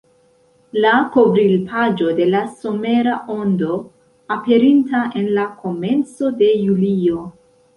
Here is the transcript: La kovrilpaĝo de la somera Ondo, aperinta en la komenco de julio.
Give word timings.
La 0.83 0.93
kovrilpaĝo 1.15 2.13
de 2.19 2.27
la 2.31 2.41
somera 2.63 3.17
Ondo, 3.35 3.77
aperinta 4.37 5.03
en 5.21 5.29
la 5.37 5.47
komenco 5.61 6.33
de 6.41 6.49
julio. 6.67 7.25